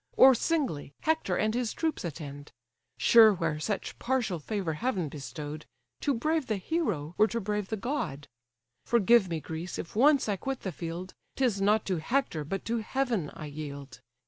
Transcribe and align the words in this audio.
Or 0.17 0.33
singly, 0.33 0.93
Hector 1.01 1.35
and 1.35 1.53
his 1.53 1.73
troops 1.73 2.03
attend? 2.03 2.51
Sure 2.97 3.31
where 3.35 3.59
such 3.59 3.99
partial 3.99 4.39
favour 4.39 4.73
heaven 4.73 5.09
bestow'd, 5.09 5.67
To 5.99 6.15
brave 6.15 6.47
the 6.47 6.57
hero 6.57 7.13
were 7.19 7.27
to 7.27 7.39
brave 7.39 7.67
the 7.67 7.77
god: 7.77 8.27
Forgive 8.83 9.29
me, 9.29 9.39
Greece, 9.39 9.77
if 9.77 9.95
once 9.95 10.27
I 10.27 10.37
quit 10.37 10.61
the 10.61 10.71
field; 10.71 11.13
'Tis 11.35 11.61
not 11.61 11.85
to 11.85 11.97
Hector, 11.97 12.43
but 12.43 12.65
to 12.65 12.77
heaven 12.79 13.29
I 13.35 13.45
yield. 13.45 14.01